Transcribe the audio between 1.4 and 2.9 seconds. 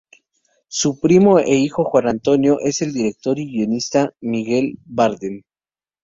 hijo de Juan Antonio es